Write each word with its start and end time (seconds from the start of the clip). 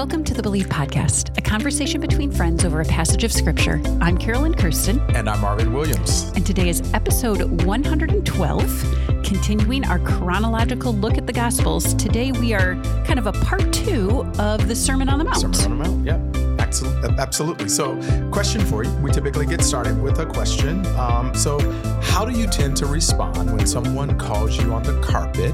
Welcome 0.00 0.24
to 0.24 0.32
the 0.32 0.42
Believe 0.42 0.66
Podcast, 0.68 1.36
a 1.36 1.42
conversation 1.42 2.00
between 2.00 2.32
friends 2.32 2.64
over 2.64 2.80
a 2.80 2.86
passage 2.86 3.22
of 3.22 3.30
Scripture. 3.30 3.82
I'm 4.00 4.16
Carolyn 4.16 4.54
Kirsten. 4.54 4.98
And 5.14 5.28
I'm 5.28 5.42
Marvin 5.42 5.74
Williams. 5.74 6.32
And 6.34 6.46
today 6.46 6.70
is 6.70 6.80
episode 6.94 7.42
112, 7.64 9.22
continuing 9.22 9.84
our 9.84 9.98
chronological 9.98 10.94
look 10.94 11.18
at 11.18 11.26
the 11.26 11.34
Gospels. 11.34 11.92
Today 11.92 12.32
we 12.32 12.54
are 12.54 12.76
kind 13.04 13.18
of 13.18 13.26
a 13.26 13.32
part 13.32 13.74
two 13.74 14.22
of 14.38 14.68
the 14.68 14.74
Sermon 14.74 15.10
on 15.10 15.18
the 15.18 15.24
Mount. 15.26 15.54
Sermon 15.54 15.60
on 15.60 15.78
the 15.78 15.84
Mount, 15.84 16.06
yeah. 16.06 17.18
Absolutely. 17.18 17.68
So, 17.68 17.94
question 18.30 18.62
for 18.62 18.82
you. 18.82 18.92
We 19.02 19.10
typically 19.10 19.44
get 19.44 19.60
started 19.60 20.00
with 20.00 20.18
a 20.18 20.24
question. 20.24 20.86
Um, 20.96 21.34
so, 21.34 21.58
how 22.00 22.24
do 22.24 22.32
you 22.32 22.46
tend 22.46 22.78
to 22.78 22.86
respond 22.86 23.52
when 23.52 23.66
someone 23.66 24.18
calls 24.18 24.56
you 24.56 24.72
on 24.72 24.82
the 24.82 24.98
carpet 25.02 25.52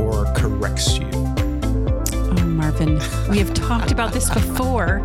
or 0.00 0.24
corrects 0.34 0.98
you? 0.98 1.27
Oh, 2.30 2.44
Marvin. 2.44 2.94
We 3.30 3.38
have 3.38 3.52
talked 3.54 3.90
about 3.90 4.12
this 4.12 4.28
before. 4.30 5.02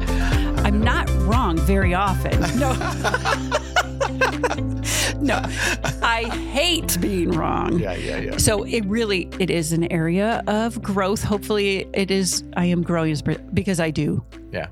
I'm 0.64 0.81
not 0.81 1.09
wrong 1.22 1.58
very 1.58 1.94
often. 1.94 2.34
No. 2.59 2.73
no. 5.20 5.41
I 6.02 6.23
hate 6.52 7.00
being 7.00 7.31
wrong. 7.31 7.80
Yeah, 7.80 7.94
yeah, 7.94 8.17
yeah. 8.17 8.38
So 8.38 8.64
it 8.64 8.86
really 8.86 9.30
it 9.40 9.50
is 9.50 9.72
an 9.72 9.91
area 9.91 10.44
of 10.48 10.81
growth. 10.81 11.23
Hopefully 11.23 11.88
it 11.94 12.12
is 12.12 12.44
I 12.55 12.66
am 12.66 12.84
growing 12.84 13.16
because 13.53 13.80
I 13.80 13.92
do. 13.92 14.23
Yeah. 14.52 14.67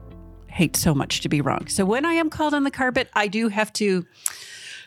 Hate 0.48 0.76
so 0.76 0.94
much 0.94 1.22
to 1.22 1.30
be 1.30 1.42
wrong. 1.42 1.68
So 1.68 1.86
when 1.86 2.06
I 2.06 2.14
am 2.14 2.30
called 2.30 2.54
on 2.54 2.64
the 2.64 2.72
carpet, 2.72 3.10
I 3.14 3.28
do 3.28 3.48
have 3.48 3.72
to 3.74 4.06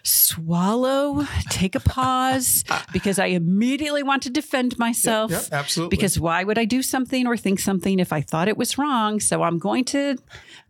swallow, 0.05 1.27
take 1.49 1.75
a 1.75 1.81
pause, 1.81 2.65
because 2.93 3.19
I 3.19 3.27
immediately 3.27 4.03
want 4.03 4.23
to 4.25 4.31
defend 4.31 4.79
myself. 4.79 5.31
Yep, 5.31 5.43
yep, 5.43 5.53
absolutely. 5.53 5.97
Because 5.97 6.21
why 6.21 6.45
would 6.45 6.59
I 6.59 6.65
do 6.65 6.83
something 6.83 7.27
or 7.27 7.37
think 7.37 7.59
something 7.59 7.99
if 7.99 8.13
I 8.13 8.21
thought 8.21 8.49
it 8.49 8.57
was 8.57 8.79
wrong? 8.79 9.21
So 9.21 9.43
I'm 9.43 9.59
going 9.59 9.85
to. 9.87 10.17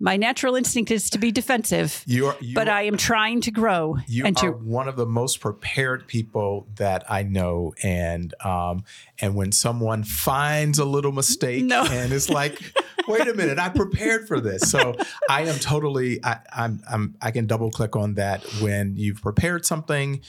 My 0.00 0.16
natural 0.16 0.56
instinct 0.56 0.90
is 0.90 1.10
to 1.10 1.18
be 1.18 1.30
defensive. 1.30 2.02
You 2.06 2.26
are, 2.26 2.36
you 2.40 2.54
but 2.54 2.68
I 2.68 2.82
am 2.82 2.96
trying 2.96 3.40
to 3.42 3.50
grow. 3.50 3.96
You 4.06 4.24
and 4.24 4.36
are 4.38 4.52
to, 4.52 4.52
one 4.52 4.88
of 4.88 4.96
the 4.96 5.06
most 5.06 5.40
prepared 5.40 6.06
people 6.06 6.66
that 6.76 7.10
I 7.10 7.22
know, 7.22 7.74
and 7.82 8.34
um, 8.44 8.84
and 9.20 9.34
when 9.34 9.52
someone 9.52 10.04
finds 10.04 10.78
a 10.78 10.84
little 10.84 11.12
mistake 11.12 11.64
no. 11.64 11.84
and 11.84 12.12
it's 12.12 12.30
like. 12.30 12.60
wait 13.06 13.28
a 13.28 13.34
minute, 13.34 13.58
I 13.58 13.68
prepared 13.68 14.26
for 14.26 14.40
this. 14.40 14.70
So 14.70 14.94
I 15.28 15.42
am 15.42 15.58
totally, 15.58 16.24
I, 16.24 16.38
I'm, 16.50 16.82
I'm, 16.90 17.14
I 17.20 17.32
can 17.32 17.46
double 17.46 17.70
click 17.70 17.96
on 17.96 18.14
that 18.14 18.42
when 18.60 18.96
you've 18.96 19.20
prepared 19.24 19.66
something. 19.66 20.20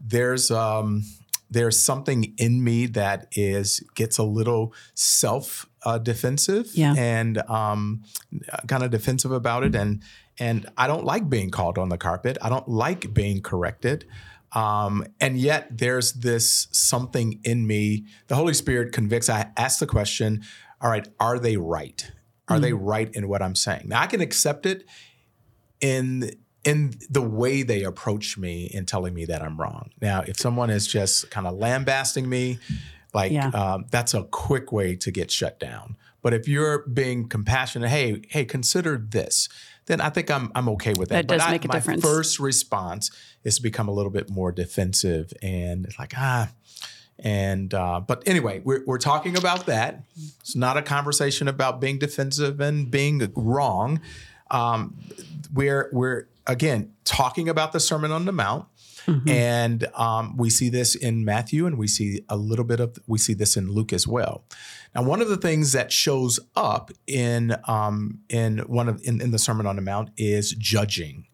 There's, 0.00 0.50
um, 0.50 1.02
there's 1.50 1.82
something 1.82 2.34
in 2.38 2.64
me 2.64 2.86
that 2.86 3.28
is 3.32 3.80
gets 3.94 4.18
a 4.18 4.24
little 4.24 4.74
self 4.94 5.66
uh, 5.84 5.98
defensive 5.98 6.68
yeah. 6.74 6.94
and 6.96 7.38
um, 7.48 8.02
kind 8.66 8.82
of 8.82 8.90
defensive 8.90 9.30
about 9.30 9.62
it, 9.62 9.74
and 9.74 10.02
and 10.38 10.66
I 10.76 10.86
don't 10.86 11.04
like 11.04 11.28
being 11.28 11.50
called 11.50 11.78
on 11.78 11.88
the 11.88 11.98
carpet. 11.98 12.36
I 12.42 12.48
don't 12.48 12.68
like 12.68 13.14
being 13.14 13.42
corrected. 13.42 14.06
Um, 14.52 15.04
and 15.20 15.38
yet 15.38 15.78
there's 15.78 16.14
this 16.14 16.68
something 16.72 17.40
in 17.44 17.66
me. 17.66 18.06
The 18.28 18.36
Holy 18.36 18.54
Spirit 18.54 18.92
convicts. 18.92 19.28
I 19.28 19.50
ask 19.56 19.80
the 19.80 19.86
question, 19.86 20.42
all 20.80 20.90
right, 20.90 21.06
are 21.20 21.38
they 21.38 21.56
right? 21.56 22.10
Are 22.48 22.58
mm. 22.58 22.62
they 22.62 22.72
right 22.72 23.10
in 23.14 23.28
what 23.28 23.42
I'm 23.42 23.54
saying? 23.54 23.88
Now 23.88 24.00
I 24.00 24.06
can 24.06 24.20
accept 24.20 24.66
it 24.66 24.84
in 25.80 26.30
in 26.66 26.94
the 27.08 27.22
way 27.22 27.62
they 27.62 27.84
approach 27.84 28.36
me 28.36 28.66
in 28.66 28.84
telling 28.84 29.14
me 29.14 29.24
that 29.24 29.40
I'm 29.40 29.58
wrong. 29.58 29.90
Now, 30.02 30.24
if 30.26 30.38
someone 30.38 30.68
is 30.68 30.86
just 30.86 31.30
kind 31.30 31.46
of 31.46 31.54
lambasting 31.54 32.28
me, 32.28 32.58
like 33.14 33.30
yeah. 33.30 33.48
um, 33.48 33.86
that's 33.90 34.12
a 34.12 34.24
quick 34.24 34.72
way 34.72 34.96
to 34.96 35.10
get 35.12 35.30
shut 35.30 35.60
down. 35.60 35.96
But 36.22 36.34
if 36.34 36.48
you're 36.48 36.80
being 36.88 37.28
compassionate, 37.28 37.88
hey, 37.88 38.20
hey, 38.28 38.44
consider 38.44 38.98
this, 38.98 39.48
then 39.86 40.00
I 40.00 40.10
think 40.10 40.28
I'm 40.28 40.50
I'm 40.56 40.68
okay 40.70 40.92
with 40.98 41.10
that. 41.10 41.28
That 41.28 41.38
does 41.38 41.42
but 41.42 41.50
make 41.52 41.64
I, 41.64 41.68
a 41.68 41.78
difference. 41.78 42.02
My 42.02 42.10
first 42.10 42.40
response 42.40 43.12
is 43.44 43.56
to 43.56 43.62
become 43.62 43.86
a 43.86 43.92
little 43.92 44.10
bit 44.10 44.28
more 44.28 44.50
defensive 44.50 45.32
and 45.40 45.86
it's 45.86 45.98
like 45.98 46.14
ah. 46.16 46.50
And 47.18 47.72
uh, 47.72 48.00
but 48.00 48.24
anyway, 48.26 48.60
we're 48.62 48.84
we're 48.84 48.98
talking 48.98 49.38
about 49.38 49.66
that. 49.66 50.02
It's 50.40 50.54
not 50.54 50.76
a 50.76 50.82
conversation 50.82 51.48
about 51.48 51.80
being 51.80 51.98
defensive 51.98 52.60
and 52.60 52.90
being 52.90 53.32
wrong. 53.34 54.02
Um, 54.50 54.98
we're 55.54 55.88
we're 55.92 56.26
again 56.46 56.92
talking 57.04 57.48
about 57.48 57.72
the 57.72 57.80
Sermon 57.80 58.12
on 58.12 58.24
the 58.24 58.32
Mount. 58.32 58.66
Mm-hmm. 59.06 59.28
And 59.28 59.86
um, 59.94 60.36
we 60.36 60.50
see 60.50 60.68
this 60.68 60.96
in 60.96 61.24
Matthew, 61.24 61.64
and 61.66 61.78
we 61.78 61.86
see 61.86 62.22
a 62.28 62.36
little 62.36 62.64
bit 62.64 62.80
of 62.80 62.98
we 63.06 63.18
see 63.18 63.34
this 63.34 63.56
in 63.56 63.70
Luke 63.70 63.92
as 63.92 64.06
well. 64.06 64.44
Now, 64.96 65.04
one 65.04 65.22
of 65.22 65.28
the 65.28 65.36
things 65.36 65.70
that 65.72 65.92
shows 65.92 66.40
up 66.56 66.90
in 67.06 67.54
um, 67.68 68.20
in 68.28 68.58
one 68.58 68.88
of 68.88 69.00
in, 69.04 69.20
in 69.20 69.30
the 69.30 69.38
Sermon 69.38 69.64
on 69.64 69.76
the 69.76 69.82
Mount 69.82 70.10
is 70.16 70.52
judging 70.52 71.28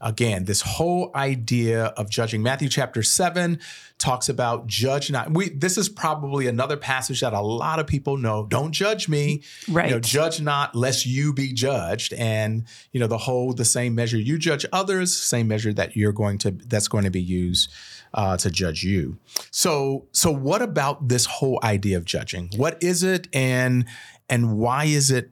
again 0.00 0.44
this 0.44 0.60
whole 0.60 1.10
idea 1.14 1.86
of 1.96 2.10
judging. 2.10 2.42
Matthew 2.42 2.68
chapter 2.68 3.02
7 3.02 3.58
talks 3.98 4.28
about 4.28 4.66
judge 4.66 5.10
not 5.10 5.32
we 5.32 5.48
this 5.48 5.78
is 5.78 5.88
probably 5.88 6.46
another 6.46 6.76
passage 6.76 7.20
that 7.20 7.32
a 7.32 7.40
lot 7.40 7.78
of 7.78 7.86
people 7.86 8.16
know. 8.16 8.46
Don't 8.46 8.72
judge 8.72 9.08
me. 9.08 9.42
Right 9.68 9.88
you 9.88 9.94
know 9.94 10.00
judge 10.00 10.40
not 10.40 10.74
lest 10.74 11.06
you 11.06 11.32
be 11.32 11.52
judged. 11.52 12.12
And 12.14 12.64
you 12.92 13.00
know 13.00 13.06
the 13.06 13.18
whole 13.18 13.52
the 13.52 13.64
same 13.64 13.94
measure 13.94 14.18
you 14.18 14.38
judge 14.38 14.66
others 14.72 15.16
same 15.16 15.48
measure 15.48 15.72
that 15.72 15.96
you're 15.96 16.12
going 16.12 16.38
to 16.38 16.50
that's 16.50 16.88
going 16.88 17.04
to 17.04 17.10
be 17.10 17.22
used 17.22 17.72
uh, 18.12 18.36
to 18.38 18.50
judge 18.50 18.82
you. 18.82 19.18
So 19.50 20.06
so 20.12 20.30
what 20.30 20.60
about 20.60 21.08
this 21.08 21.24
whole 21.26 21.58
idea 21.62 21.96
of 21.96 22.04
judging? 22.04 22.50
What 22.56 22.82
is 22.82 23.02
it 23.02 23.28
and 23.32 23.86
and 24.28 24.58
why 24.58 24.84
is 24.84 25.10
it 25.10 25.30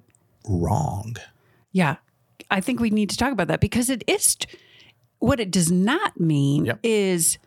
wrong? 0.49 1.17
Yeah 1.73 1.97
I 2.51 2.61
think 2.61 2.81
we 2.81 2.91
need 2.91 3.11
to 3.11 3.17
talk 3.17 3.33
about 3.33 3.49
that 3.49 3.61
because 3.61 3.91
it 3.91 4.05
is 4.07 4.37
what 5.19 5.41
it 5.41 5.51
does 5.51 5.71
not 5.71 6.19
mean 6.21 6.67
yep. 6.67 6.79
is 6.83 7.39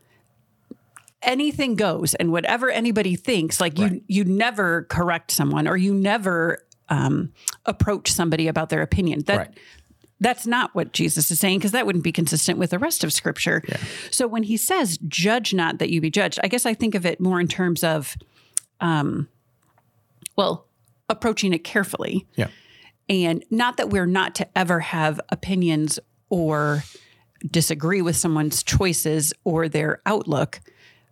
anything 1.22 1.76
goes 1.76 2.16
and 2.16 2.32
whatever 2.32 2.70
anybody 2.70 3.16
thinks 3.16 3.60
like 3.60 3.78
right. 3.78 3.94
you 3.94 4.02
you 4.08 4.24
never 4.24 4.84
correct 4.84 5.32
someone 5.32 5.68
or 5.68 5.76
you 5.76 5.94
never 5.94 6.60
um, 6.90 7.34
approach 7.66 8.12
somebody 8.12 8.48
about 8.48 8.70
their 8.70 8.82
opinion 8.82 9.22
that 9.26 9.38
right. 9.38 9.58
that's 10.20 10.48
not 10.48 10.74
what 10.74 10.94
Jesus 10.94 11.30
is 11.30 11.40
saying 11.40 11.60
because 11.60 11.72
that 11.72 11.86
wouldn't 11.86 12.04
be 12.04 12.12
consistent 12.12 12.58
with 12.58 12.70
the 12.70 12.80
rest 12.80 13.04
of 13.04 13.12
scripture. 13.12 13.62
Yeah. 13.68 13.78
So 14.10 14.28
when 14.28 14.44
he 14.44 14.58
says 14.58 14.98
judge 15.08 15.54
not 15.54 15.80
that 15.80 15.90
you 15.90 16.02
be 16.02 16.10
judged, 16.10 16.40
I 16.44 16.48
guess 16.48 16.66
I 16.66 16.74
think 16.74 16.96
of 16.96 17.06
it 17.06 17.20
more 17.20 17.40
in 17.40 17.48
terms 17.48 17.84
of 17.84 18.16
um 18.80 19.28
well, 20.38 20.68
approaching 21.10 21.54
it 21.54 21.64
carefully. 21.64 22.26
Yeah. 22.36 22.48
And 23.10 23.44
not 23.50 23.78
that 23.78 23.90
we're 23.90 24.06
not 24.06 24.36
to 24.36 24.58
ever 24.58 24.80
have 24.82 25.20
opinions 25.30 26.00
or 26.30 26.84
disagree 27.50 28.02
with 28.02 28.16
someone's 28.16 28.64
choices 28.64 29.34
or 29.44 29.70
their 29.70 30.02
outlook, 30.06 30.60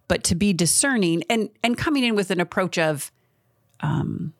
but 0.08 0.24
to 0.26 0.36
be 0.36 0.54
discerning 0.54 1.24
and 1.30 1.50
and 1.64 1.78
coming 1.78 2.04
in 2.04 2.16
with 2.16 2.32
an 2.32 2.40
approach 2.40 2.78
of 2.78 3.12
um, 3.80 4.34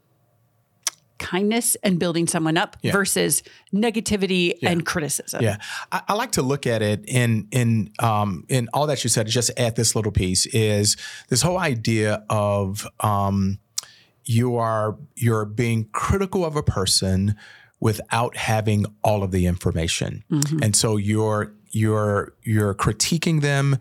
kindness 1.18 1.76
and 1.84 2.00
building 2.00 2.28
someone 2.28 2.58
up 2.58 2.78
yeah. 2.82 2.92
versus 2.92 3.44
negativity 3.74 4.54
yeah. 4.62 4.70
and 4.70 4.86
criticism. 4.86 5.42
Yeah, 5.44 5.58
I, 5.92 6.02
I, 6.10 6.14
like 6.14 6.32
to 6.34 6.42
look 6.42 6.68
at 6.68 6.82
it 6.82 7.04
in 7.08 7.48
in 7.52 7.92
um, 8.00 8.46
in 8.50 8.68
all 8.74 8.88
that 8.88 9.04
you 9.04 9.10
said. 9.10 9.28
Just 9.28 9.52
add 9.58 9.76
this 9.76 9.96
little 9.96 10.12
piece 10.12 10.46
is 10.48 10.98
this 11.30 11.42
whole 11.42 11.58
idea 11.58 12.24
of 12.30 12.88
um, 13.00 13.60
you 14.26 14.56
are 14.56 14.98
you're 15.16 15.46
being 15.46 15.88
critical 15.92 16.44
of 16.44 16.56
a 16.56 16.64
person 16.64 17.36
without 17.80 18.36
having 18.36 18.86
all 19.04 19.24
of 19.24 19.32
the 19.32 19.46
information. 19.46 20.24
Mm-hmm. 20.32 20.64
And 20.64 20.76
so 20.76 20.98
you're 20.98 21.54
you're 21.72 22.34
you're 22.44 22.74
critiquing 22.74 23.42
them 23.42 23.78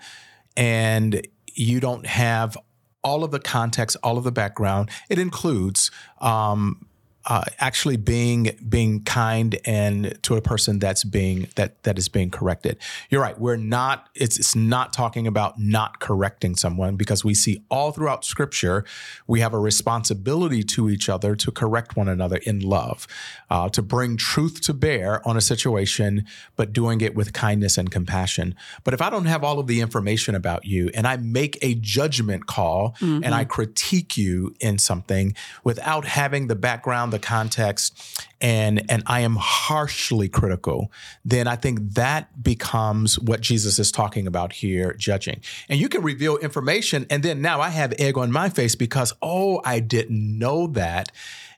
and 0.56 1.26
you 1.54 1.80
don't 1.80 2.06
have 2.06 2.56
all 3.02 3.22
of 3.22 3.30
the 3.30 3.40
context, 3.40 3.96
all 4.02 4.19
of 4.19 4.24
the 4.24 4.32
background. 4.32 4.90
It 5.08 5.19
includes 5.19 5.90
um, 6.20 6.86
uh, 7.26 7.44
actually 7.58 7.96
being 7.96 8.50
being 8.68 9.02
kind 9.02 9.58
and 9.64 10.18
to 10.22 10.36
a 10.36 10.42
person 10.42 10.78
that's 10.78 11.04
being 11.04 11.48
that 11.54 11.82
that 11.84 11.98
is 11.98 12.08
being 12.08 12.30
corrected. 12.30 12.78
You're 13.08 13.22
right. 13.22 13.38
We're 13.38 13.56
not. 13.56 14.08
It's 14.14 14.38
it's 14.38 14.54
not 14.54 14.92
talking 14.92 15.26
about 15.26 15.58
not 15.58 16.00
correcting 16.00 16.56
someone 16.56 16.96
because 16.96 17.24
we 17.24 17.34
see 17.34 17.64
all 17.70 17.92
throughout 17.92 18.24
Scripture 18.24 18.84
we 19.26 19.40
have 19.40 19.54
a 19.54 19.58
responsibility 19.58 20.62
to 20.62 20.90
each 20.90 21.08
other 21.08 21.34
to 21.36 21.50
correct 21.50 21.96
one 21.96 22.08
another 22.08 22.36
in 22.44 22.60
love, 22.60 23.06
uh, 23.50 23.68
to 23.70 23.82
bring 23.82 24.16
truth 24.16 24.60
to 24.62 24.74
bear 24.74 25.26
on 25.26 25.36
a 25.36 25.40
situation, 25.40 26.26
but 26.56 26.72
doing 26.72 27.00
it 27.00 27.14
with 27.14 27.32
kindness 27.32 27.78
and 27.78 27.90
compassion. 27.90 28.54
But 28.82 28.94
if 28.94 29.00
I 29.00 29.10
don't 29.10 29.26
have 29.26 29.42
all 29.44 29.58
of 29.58 29.66
the 29.66 29.80
information 29.80 30.34
about 30.34 30.64
you 30.66 30.90
and 30.94 31.06
I 31.06 31.16
make 31.16 31.58
a 31.62 31.74
judgment 31.74 32.46
call 32.46 32.96
mm-hmm. 33.00 33.24
and 33.24 33.34
I 33.34 33.44
critique 33.44 34.16
you 34.16 34.54
in 34.60 34.78
something 34.78 35.34
without 35.62 36.04
having 36.04 36.48
the 36.48 36.56
background 36.56 37.13
the 37.14 37.19
context 37.20 38.26
and 38.44 38.85
and 38.91 39.02
I 39.06 39.20
am 39.20 39.37
harshly 39.37 40.29
critical, 40.29 40.93
then 41.25 41.49
I 41.49 41.56
think 41.56 41.94
that 41.94 42.43
becomes 42.43 43.19
what 43.19 43.41
Jesus 43.41 43.79
is 43.79 43.91
talking 43.91 44.26
about 44.26 44.52
here, 44.52 44.93
judging. 44.93 45.41
And 45.70 45.81
you 45.81 45.88
can 45.88 46.02
reveal 46.02 46.37
information, 46.37 47.06
and 47.08 47.23
then 47.23 47.41
now 47.41 47.62
I 47.62 47.70
have 47.70 47.94
egg 47.99 48.19
on 48.19 48.31
my 48.31 48.50
face 48.50 48.75
because 48.75 49.14
oh, 49.23 49.62
I 49.64 49.81
didn't 49.81 50.38
know 50.38 50.67
that. 50.69 51.11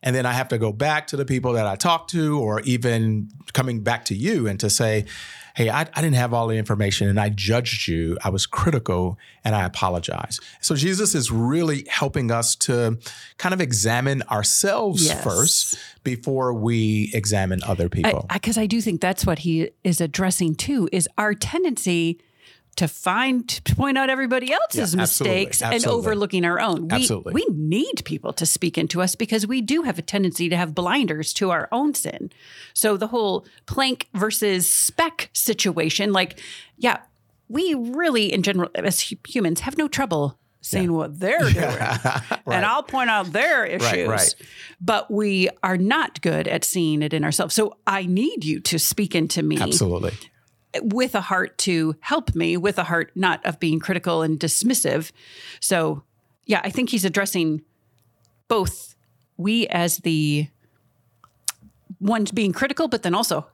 and 0.03 0.15
then 0.15 0.27
I 0.27 0.33
have 0.33 0.49
to 0.49 0.59
go 0.59 0.73
back 0.73 1.09
to 1.09 1.17
the 1.17 1.25
people 1.25 1.55
that 1.55 1.67
I 1.67 1.75
talked 1.75 2.11
to, 2.11 2.39
or 2.39 2.61
even 2.61 3.31
coming 3.53 3.81
back 3.81 4.05
to 4.05 4.15
you 4.15 4.47
and 4.47 4.61
to 4.61 4.71
say, 4.71 5.07
hey, 5.57 5.71
I, 5.71 5.81
I, 5.81 6.03
didn't 6.03 6.17
have 6.17 6.35
all 6.35 6.49
the 6.49 6.59
information 6.59 7.09
and 7.09 7.19
I 7.19 7.31
judged 7.31 7.89
you. 7.89 8.19
I 8.23 8.29
was 8.29 8.45
critical 8.45 9.19
and 9.43 9.57
I 9.57 9.65
apologize. 9.65 10.39
So 10.61 10.77
Jesus 10.77 11.15
is 11.15 11.33
really 11.33 11.87
helping 11.89 12.31
us 12.31 12.55
to 12.57 12.99
kind 13.39 13.55
of 13.55 13.63
examine 13.63 14.23
ourselves 14.31 15.07
yes. 15.07 15.25
first 15.25 15.79
before 16.07 16.55
we 16.55 17.11
examine 17.13 17.61
other 17.65 17.89
people. 17.89 18.25
Because 18.33 18.57
I, 18.57 18.61
I, 18.61 18.65
I 18.65 18.67
do 18.69 18.81
think 18.81 19.01
that's 19.01 19.27
what 19.27 19.41
he 19.41 19.71
is 19.83 20.01
addressing 20.01 20.55
too, 20.55 20.89
is 20.93 21.09
our 21.19 21.35
tendency 21.35 22.21
to 22.77 22.87
find 22.87 23.49
to 23.49 23.75
point 23.75 23.99
out 23.99 24.09
everybody 24.09 24.53
else's 24.53 24.95
yeah, 24.95 25.01
mistakes 25.01 25.63
absolutely, 25.63 25.77
absolutely. 25.77 25.77
and 25.77 25.87
overlooking 25.87 26.45
our 26.45 26.61
own. 26.61 26.89
We, 26.89 26.95
absolutely. 26.95 27.33
we 27.35 27.47
need 27.51 28.05
people 28.05 28.33
to 28.35 28.47
speak 28.47 28.79
into 28.79 29.03
us 29.03 29.17
because 29.17 29.49
we 29.49 29.61
do 29.61 29.83
have 29.83 29.99
a 29.99 30.03
tendency 30.03 30.49
to 30.49 30.57
have 30.57 30.75
blinders 30.75 31.33
to 31.35 31.51
our 31.51 31.69
own 31.73 31.95
sin. 31.95 32.31
So 32.73 32.97
the 32.97 33.09
whole 33.09 33.47
plank 33.65 34.09
versus 34.15 34.71
speck 34.71 35.31
situation, 35.33 36.13
like, 36.13 36.39
yeah, 36.77 36.99
we 37.49 37.75
really 37.75 38.33
in 38.33 38.43
general 38.43 38.71
as 38.77 39.01
humans 39.27 39.61
have 39.61 39.77
no 39.77 39.89
trouble 39.89 40.39
saying 40.67 40.91
yeah. 40.91 40.97
what 40.97 41.19
they're 41.19 41.39
doing. 41.51 41.55
right. 41.65 42.43
And 42.47 42.65
I'll 42.65 42.83
point 42.83 43.09
out 43.09 43.33
their 43.33 43.65
issues. 43.65 43.93
Right, 43.93 44.09
right. 44.09 44.35
But 44.81 45.11
we 45.11 45.49
are 45.63 45.77
not 45.77 46.21
good 46.23 46.49
at 46.49 46.65
seeing 46.65 47.03
it 47.03 47.15
in 47.15 47.25
ourselves. 47.25 47.55
So 47.55 47.77
I 47.87 48.07
need 48.07 48.45
you 48.45 48.61
to 48.61 48.79
speak 48.79 49.15
into 49.15 49.43
me. 49.43 49.61
Absolutely 49.61 50.13
with 50.83 51.15
a 51.15 51.23
heart 51.23 51.57
to 51.57 51.97
help 52.01 52.35
me, 52.35 52.55
with 52.55 52.79
a 52.79 52.85
heart 52.85 53.11
not 53.15 53.43
of 53.47 53.59
being 53.59 53.81
critical 53.81 54.21
and 54.21 54.39
dismissive. 54.39 55.11
So, 55.59 56.03
yeah, 56.45 56.61
I 56.65 56.69
think 56.69 56.91
he's 56.91 57.07
addressing 57.07 57.63
both 58.47 58.95
we 59.39 59.67
as 59.69 59.99
the 59.99 60.49
ones 61.99 62.31
being 62.31 62.53
critical, 62.53 62.89
but 62.89 63.05
then 63.05 63.15
also 63.15 63.47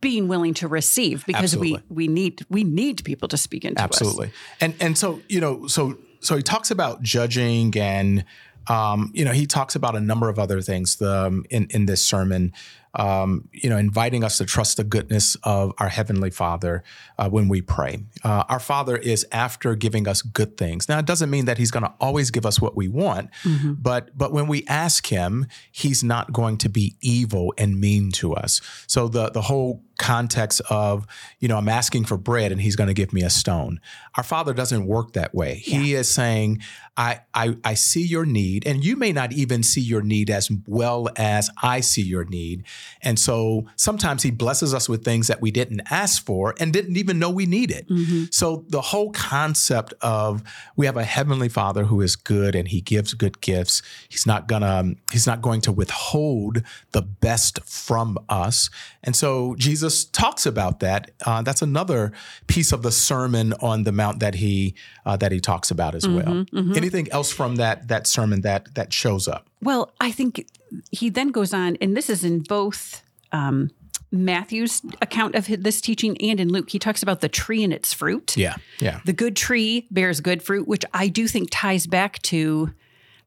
being 0.00 0.28
willing 0.28 0.54
to 0.54 0.68
receive 0.68 1.26
because 1.26 1.54
Absolutely. 1.54 1.82
we 1.88 2.06
we 2.06 2.08
need 2.08 2.46
we 2.48 2.62
need 2.62 3.04
people 3.04 3.26
to 3.28 3.36
speak 3.36 3.64
into 3.64 3.82
Absolutely. 3.82 4.28
us. 4.28 4.32
And 4.60 4.74
and 4.80 4.98
so 4.98 5.20
you 5.28 5.40
know 5.40 5.66
so 5.66 5.98
so 6.20 6.36
he 6.36 6.42
talks 6.42 6.70
about 6.70 7.02
judging 7.02 7.76
and 7.78 8.24
um, 8.68 9.10
you 9.14 9.24
know 9.24 9.32
he 9.32 9.46
talks 9.46 9.74
about 9.74 9.96
a 9.96 10.00
number 10.00 10.28
of 10.28 10.38
other 10.38 10.60
things 10.60 10.96
the, 10.96 11.26
um, 11.26 11.44
in 11.50 11.66
in 11.70 11.86
this 11.86 12.02
sermon 12.02 12.52
um, 12.94 13.48
you 13.52 13.68
know, 13.68 13.76
inviting 13.76 14.24
us 14.24 14.38
to 14.38 14.44
trust 14.44 14.76
the 14.76 14.84
goodness 14.84 15.36
of 15.42 15.72
our 15.78 15.88
Heavenly 15.88 16.30
Father 16.30 16.82
uh, 17.18 17.28
when 17.28 17.48
we 17.48 17.60
pray. 17.60 18.04
Uh, 18.24 18.44
our 18.48 18.60
Father 18.60 18.96
is 18.96 19.26
after 19.32 19.74
giving 19.74 20.08
us 20.08 20.22
good 20.22 20.56
things. 20.56 20.88
Now, 20.88 20.98
it 20.98 21.06
doesn't 21.06 21.30
mean 21.30 21.44
that 21.46 21.58
He's 21.58 21.70
going 21.70 21.84
to 21.84 21.92
always 22.00 22.30
give 22.30 22.46
us 22.46 22.60
what 22.60 22.76
we 22.76 22.88
want, 22.88 23.30
mm-hmm. 23.42 23.74
but 23.74 24.16
but 24.16 24.32
when 24.32 24.46
we 24.46 24.64
ask 24.66 25.06
Him, 25.06 25.46
He's 25.70 26.02
not 26.02 26.32
going 26.32 26.58
to 26.58 26.68
be 26.68 26.96
evil 27.00 27.54
and 27.58 27.80
mean 27.80 28.10
to 28.12 28.34
us. 28.34 28.60
So 28.86 29.08
the 29.08 29.30
the 29.30 29.42
whole 29.42 29.82
context 29.98 30.62
of, 30.70 31.06
you 31.40 31.48
know, 31.48 31.56
I'm 31.56 31.68
asking 31.68 32.04
for 32.04 32.16
bread 32.16 32.52
and 32.52 32.60
he's 32.60 32.76
going 32.76 32.86
to 32.86 32.94
give 32.94 33.12
me 33.12 33.22
a 33.22 33.30
stone. 33.30 33.80
Our 34.16 34.22
Father 34.22 34.54
doesn't 34.54 34.86
work 34.86 35.12
that 35.12 35.34
way. 35.34 35.62
Yeah. 35.66 35.78
He 35.80 35.94
is 35.94 36.08
saying, 36.08 36.62
I, 36.96 37.20
I, 37.34 37.56
I 37.62 37.74
see 37.74 38.02
your 38.02 38.24
need, 38.24 38.66
and 38.66 38.84
you 38.84 38.96
may 38.96 39.12
not 39.12 39.32
even 39.32 39.62
see 39.62 39.80
your 39.80 40.02
need 40.02 40.30
as 40.30 40.50
well 40.66 41.08
as 41.16 41.48
I 41.62 41.80
see 41.80 42.02
your 42.02 42.24
need. 42.24 42.64
And 43.02 43.18
so 43.18 43.66
sometimes 43.76 44.22
he 44.22 44.30
blesses 44.30 44.74
us 44.74 44.88
with 44.88 45.04
things 45.04 45.26
that 45.28 45.40
we 45.40 45.50
didn't 45.50 45.82
ask 45.90 46.24
for 46.24 46.54
and 46.58 46.72
didn't 46.72 46.96
even 46.96 47.18
know 47.18 47.30
we 47.30 47.46
needed. 47.46 47.88
Mm-hmm. 47.88 48.24
So 48.30 48.64
the 48.68 48.80
whole 48.80 49.12
concept 49.12 49.94
of 50.00 50.42
we 50.76 50.86
have 50.86 50.96
a 50.96 51.04
heavenly 51.04 51.48
Father 51.48 51.84
who 51.84 52.00
is 52.00 52.16
good 52.16 52.54
and 52.54 52.68
he 52.68 52.80
gives 52.80 53.14
good 53.14 53.40
gifts. 53.40 53.82
He's 54.08 54.26
not 54.26 54.48
gonna, 54.48 54.94
he's 55.12 55.26
not 55.26 55.42
going 55.42 55.60
to 55.62 55.72
withhold 55.72 56.62
the 56.92 57.02
best 57.02 57.60
from 57.64 58.18
us. 58.28 58.70
And 59.02 59.14
so 59.14 59.54
Jesus 59.56 60.04
talks 60.04 60.46
about 60.46 60.80
that. 60.80 61.10
Uh, 61.24 61.42
that's 61.42 61.62
another 61.62 62.12
piece 62.46 62.72
of 62.72 62.82
the 62.82 62.92
Sermon 62.92 63.52
on 63.60 63.84
the 63.84 63.92
Mount 63.92 64.20
that 64.20 64.36
he 64.36 64.74
uh, 65.06 65.16
that 65.16 65.32
he 65.32 65.40
talks 65.40 65.70
about 65.70 65.94
as 65.94 66.04
mm-hmm, 66.04 66.16
well. 66.16 66.44
Mm-hmm. 66.44 66.76
Anything 66.76 67.08
else 67.12 67.32
from 67.32 67.56
that 67.56 67.88
that 67.88 68.06
sermon 68.06 68.42
that 68.42 68.74
that 68.74 68.92
shows 68.92 69.28
up? 69.28 69.48
Well, 69.62 69.92
I 70.00 70.10
think 70.10 70.46
he 70.90 71.10
then 71.10 71.28
goes 71.28 71.52
on, 71.52 71.76
and 71.80 71.96
this 71.96 72.10
is 72.10 72.24
in 72.24 72.40
both. 72.40 73.02
Um, 73.32 73.70
Matthew's 74.10 74.80
account 75.02 75.34
of 75.34 75.46
this 75.62 75.82
teaching 75.82 76.16
and 76.22 76.40
in 76.40 76.48
Luke, 76.48 76.70
he 76.70 76.78
talks 76.78 77.02
about 77.02 77.20
the 77.20 77.28
tree 77.28 77.62
and 77.62 77.74
its 77.74 77.92
fruit. 77.92 78.38
Yeah. 78.38 78.56
Yeah. 78.80 79.00
The 79.04 79.12
good 79.12 79.36
tree 79.36 79.86
bears 79.90 80.22
good 80.22 80.42
fruit, 80.42 80.66
which 80.66 80.82
I 80.94 81.08
do 81.08 81.28
think 81.28 81.50
ties 81.52 81.86
back 81.86 82.22
to 82.22 82.72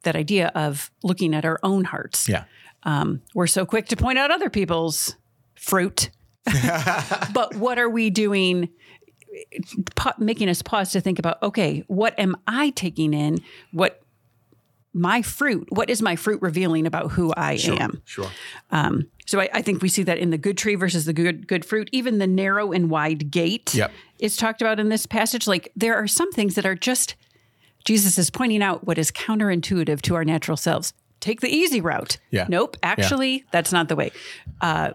that 0.01 0.15
idea 0.15 0.51
of 0.55 0.89
looking 1.03 1.35
at 1.35 1.45
our 1.45 1.59
own 1.61 1.83
hearts. 1.83 2.27
Yeah. 2.27 2.45
Um, 2.81 3.21
we're 3.35 3.45
so 3.45 3.63
quick 3.63 3.89
to 3.89 3.95
point 3.95 4.17
out 4.17 4.31
other 4.31 4.49
people's 4.49 5.15
fruit 5.53 6.09
but 7.33 7.55
what 7.55 7.77
are 7.77 7.89
we 7.89 8.09
doing? 8.09 8.69
making 10.17 10.49
us 10.49 10.61
pause 10.61 10.91
to 10.91 10.99
think 10.99 11.19
about 11.19 11.41
okay, 11.41 11.85
what 11.87 12.13
am 12.19 12.35
I 12.47 12.71
taking 12.71 13.13
in? 13.13 13.37
What 13.71 14.00
my 14.93 15.21
fruit? 15.21 15.67
What 15.69 15.89
is 15.89 16.01
my 16.01 16.15
fruit 16.15 16.41
revealing 16.41 16.85
about 16.85 17.11
who 17.11 17.33
I 17.35 17.55
sure, 17.55 17.81
am? 17.81 18.01
Sure. 18.05 18.29
Um, 18.71 19.07
so 19.25 19.39
I, 19.39 19.49
I, 19.53 19.61
think 19.61 19.81
we 19.81 19.89
see 19.89 20.03
that 20.03 20.17
in 20.17 20.31
the 20.31 20.37
good 20.37 20.57
tree 20.57 20.75
versus 20.75 21.05
the 21.05 21.13
good 21.13 21.47
good 21.47 21.63
fruit. 21.63 21.89
Even 21.91 22.17
the 22.17 22.27
narrow 22.27 22.71
and 22.71 22.89
wide 22.89 23.31
gate 23.31 23.73
yep. 23.73 23.91
is 24.19 24.35
talked 24.35 24.61
about 24.61 24.79
in 24.79 24.89
this 24.89 25.05
passage. 25.05 25.47
Like 25.47 25.71
there 25.75 25.95
are 25.95 26.07
some 26.07 26.31
things 26.31 26.55
that 26.55 26.65
are 26.65 26.75
just 26.75 27.15
Jesus 27.85 28.17
is 28.17 28.29
pointing 28.29 28.61
out 28.61 28.85
what 28.85 28.97
is 28.97 29.11
counterintuitive 29.11 30.01
to 30.01 30.15
our 30.15 30.25
natural 30.25 30.57
selves. 30.57 30.93
Take 31.19 31.41
the 31.41 31.49
easy 31.49 31.81
route. 31.81 32.17
Yeah. 32.31 32.47
Nope. 32.49 32.77
Actually, 32.83 33.31
yeah. 33.31 33.43
that's 33.51 33.71
not 33.71 33.87
the 33.89 33.95
way. 33.95 34.11
Uh, 34.59 34.91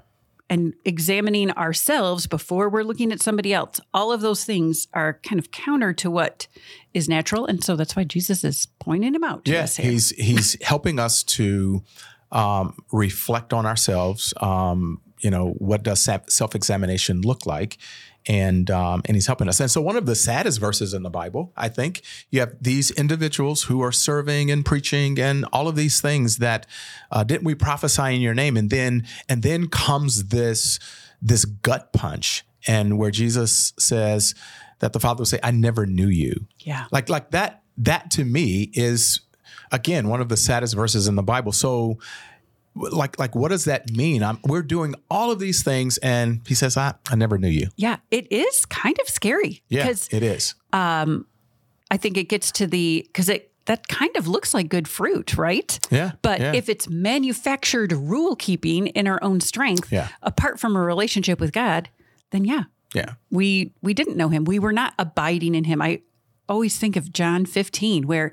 and 0.48 0.74
examining 0.84 1.50
ourselves 1.52 2.26
before 2.26 2.68
we're 2.68 2.84
looking 2.84 3.12
at 3.12 3.20
somebody 3.20 3.52
else. 3.52 3.80
All 3.92 4.12
of 4.12 4.20
those 4.20 4.44
things 4.44 4.86
are 4.92 5.20
kind 5.22 5.38
of 5.38 5.50
counter 5.50 5.92
to 5.94 6.10
what 6.10 6.46
is 6.94 7.08
natural, 7.08 7.46
and 7.46 7.62
so 7.62 7.76
that's 7.76 7.96
why 7.96 8.04
Jesus 8.04 8.44
is 8.44 8.68
pointing 8.78 9.12
them 9.12 9.24
out. 9.24 9.42
yes, 9.46 9.76
he's 9.76 10.10
he's 10.10 10.56
helping 10.62 10.98
us 10.98 11.22
to 11.24 11.82
um, 12.32 12.78
reflect 12.92 13.52
on 13.52 13.66
ourselves. 13.66 14.32
Um, 14.40 15.00
you 15.20 15.30
know, 15.30 15.54
what 15.58 15.82
does 15.82 16.08
self 16.28 16.54
examination 16.54 17.22
look 17.22 17.46
like? 17.46 17.78
And 18.26 18.70
um, 18.70 19.02
and 19.04 19.16
he's 19.16 19.26
helping 19.26 19.48
us. 19.48 19.60
And 19.60 19.70
so 19.70 19.80
one 19.80 19.96
of 19.96 20.06
the 20.06 20.14
saddest 20.14 20.58
verses 20.60 20.94
in 20.94 21.02
the 21.02 21.10
Bible, 21.10 21.52
I 21.56 21.68
think, 21.68 22.02
you 22.30 22.40
have 22.40 22.54
these 22.60 22.90
individuals 22.90 23.64
who 23.64 23.82
are 23.82 23.92
serving 23.92 24.50
and 24.50 24.64
preaching 24.64 25.18
and 25.18 25.44
all 25.52 25.68
of 25.68 25.76
these 25.76 26.00
things 26.00 26.38
that 26.38 26.66
uh, 27.10 27.24
didn't 27.24 27.44
we 27.44 27.54
prophesy 27.54 28.14
in 28.14 28.20
your 28.20 28.34
name, 28.34 28.56
and 28.56 28.70
then 28.70 29.06
and 29.28 29.42
then 29.42 29.68
comes 29.68 30.26
this 30.26 30.78
this 31.22 31.44
gut 31.44 31.92
punch, 31.92 32.44
and 32.66 32.98
where 32.98 33.10
Jesus 33.10 33.72
says 33.78 34.34
that 34.80 34.92
the 34.92 35.00
Father 35.00 35.20
will 35.20 35.26
say, 35.26 35.40
"I 35.42 35.52
never 35.52 35.86
knew 35.86 36.08
you." 36.08 36.46
Yeah, 36.60 36.86
like 36.90 37.08
like 37.08 37.30
that. 37.30 37.62
That 37.78 38.10
to 38.12 38.24
me 38.24 38.70
is 38.72 39.20
again 39.70 40.08
one 40.08 40.20
of 40.20 40.28
the 40.28 40.36
saddest 40.36 40.74
verses 40.74 41.08
in 41.08 41.14
the 41.14 41.22
Bible. 41.22 41.52
So 41.52 41.98
like 42.76 43.18
like 43.18 43.34
what 43.34 43.48
does 43.48 43.64
that 43.64 43.90
mean? 43.90 44.22
I'm, 44.22 44.38
we're 44.44 44.62
doing 44.62 44.94
all 45.10 45.30
of 45.30 45.38
these 45.38 45.62
things 45.62 45.98
and 45.98 46.42
he 46.46 46.54
says 46.54 46.76
I, 46.76 46.94
I 47.08 47.16
never 47.16 47.38
knew 47.38 47.48
you. 47.48 47.68
Yeah 47.76 47.96
it 48.10 48.30
is 48.30 48.66
kind 48.66 48.96
of 49.00 49.08
scary 49.08 49.62
yeah 49.68 49.88
it 49.88 50.22
is. 50.22 50.54
um 50.72 51.26
i 51.90 51.96
think 51.96 52.16
it 52.16 52.24
gets 52.28 52.52
to 52.52 52.66
the 52.66 53.02
because 53.06 53.28
it 53.28 53.52
that 53.66 53.88
kind 53.88 54.14
of 54.16 54.28
looks 54.28 54.54
like 54.54 54.68
good 54.68 54.86
fruit 54.86 55.36
right? 55.36 55.78
Yeah 55.90 56.12
but 56.22 56.40
yeah. 56.40 56.52
if 56.54 56.68
it's 56.68 56.88
manufactured 56.88 57.92
rule 57.92 58.36
keeping 58.36 58.88
in 58.88 59.06
our 59.06 59.22
own 59.22 59.40
strength 59.40 59.90
yeah. 59.90 60.08
apart 60.22 60.60
from 60.60 60.76
a 60.76 60.80
relationship 60.80 61.40
with 61.40 61.52
god 61.52 61.88
then 62.30 62.44
yeah. 62.44 62.64
Yeah. 62.94 63.14
We 63.30 63.74
we 63.82 63.94
didn't 63.94 64.16
know 64.16 64.28
him. 64.28 64.44
We 64.44 64.58
were 64.58 64.72
not 64.72 64.94
abiding 64.98 65.54
in 65.54 65.64
him. 65.64 65.82
I 65.82 66.02
always 66.48 66.78
think 66.78 66.94
of 66.96 67.12
john 67.12 67.44
15 67.44 68.06
where 68.06 68.32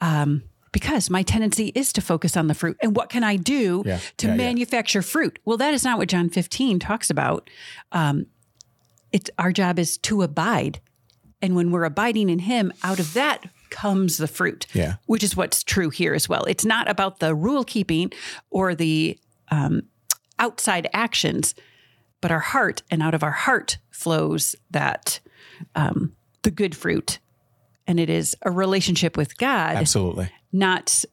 um 0.00 0.42
because 0.72 1.10
my 1.10 1.22
tendency 1.22 1.70
is 1.74 1.92
to 1.92 2.00
focus 2.00 2.36
on 2.36 2.46
the 2.46 2.54
fruit. 2.54 2.76
And 2.82 2.96
what 2.96 3.10
can 3.10 3.22
I 3.22 3.36
do 3.36 3.82
yeah, 3.84 4.00
to 4.16 4.28
yeah, 4.28 4.34
manufacture 4.34 5.00
yeah. 5.00 5.04
fruit? 5.04 5.38
Well, 5.44 5.58
that 5.58 5.74
is 5.74 5.84
not 5.84 5.98
what 5.98 6.08
John 6.08 6.30
15 6.30 6.78
talks 6.78 7.10
about. 7.10 7.48
Um, 7.92 8.26
it's 9.12 9.30
our 9.38 9.52
job 9.52 9.78
is 9.78 9.98
to 9.98 10.22
abide. 10.22 10.80
And 11.42 11.54
when 11.54 11.70
we're 11.70 11.84
abiding 11.84 12.30
in 12.30 12.40
him, 12.40 12.72
out 12.82 12.98
of 12.98 13.12
that 13.14 13.44
comes 13.68 14.16
the 14.16 14.28
fruit, 14.28 14.66
yeah. 14.72 14.96
which 15.06 15.22
is 15.22 15.36
what's 15.36 15.62
true 15.62 15.90
here 15.90 16.14
as 16.14 16.28
well. 16.28 16.44
It's 16.44 16.64
not 16.64 16.88
about 16.88 17.20
the 17.20 17.34
rule 17.34 17.64
keeping 17.64 18.12
or 18.50 18.74
the 18.74 19.18
um, 19.50 19.82
outside 20.38 20.88
actions, 20.94 21.54
but 22.20 22.30
our 22.30 22.38
heart, 22.38 22.82
and 22.90 23.02
out 23.02 23.14
of 23.14 23.22
our 23.22 23.32
heart 23.32 23.78
flows 23.90 24.54
that 24.70 25.20
um, 25.74 26.12
the 26.42 26.50
good 26.50 26.76
fruit. 26.76 27.18
And 27.86 27.98
it 27.98 28.08
is 28.08 28.36
a 28.42 28.50
relationship 28.50 29.16
with 29.16 29.36
God. 29.36 29.76
Absolutely 29.76 30.30
not 30.52 31.04